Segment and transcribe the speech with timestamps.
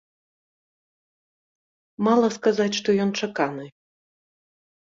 [2.07, 3.65] Мала сказаць, што ён чаканы.